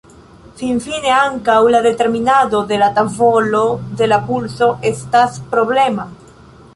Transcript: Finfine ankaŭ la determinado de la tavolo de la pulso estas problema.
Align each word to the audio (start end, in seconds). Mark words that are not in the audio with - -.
Finfine 0.59 1.11
ankaŭ 1.17 1.57
la 1.75 1.81
determinado 1.87 2.61
de 2.73 2.79
la 2.83 2.87
tavolo 2.97 3.61
de 3.99 4.07
la 4.09 4.19
pulso 4.31 4.71
estas 4.91 5.37
problema. 5.53 6.09